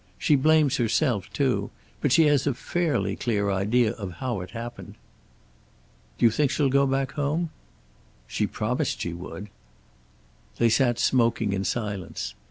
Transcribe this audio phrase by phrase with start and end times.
[0.17, 1.69] She blames herself, too,
[2.01, 4.95] but she has a fairly clear idea of how it happened."
[6.17, 7.51] "Do you think she'll go back home?"
[8.25, 9.47] "She promised she would."
[10.57, 12.33] They sat smoking in silence.